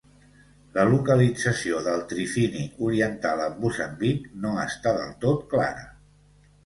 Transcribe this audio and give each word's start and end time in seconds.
La 0.77 0.85
localització 0.93 1.81
del 1.89 2.01
trifini 2.13 2.65
oriental 2.87 3.43
amb 3.49 3.61
Moçambic 3.67 4.29
no 4.47 4.55
està 4.67 4.99
del 5.01 5.13
tot 5.27 5.45
clara. 5.53 5.87